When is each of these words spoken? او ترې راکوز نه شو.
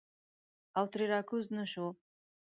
او 0.77 0.85
ترې 0.91 1.05
راکوز 1.13 1.45
نه 1.57 1.65
شو. 1.71 1.87